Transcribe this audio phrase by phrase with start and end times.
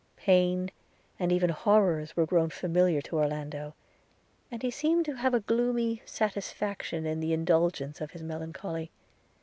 [0.17, 0.71] Pain,
[1.19, 3.75] and even horrors, were grown familiar to Orlando;
[4.49, 8.89] and he seemed to have a gloomy satisfaction in the indulgence of his melancholy.